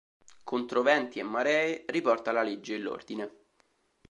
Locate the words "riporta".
1.87-2.31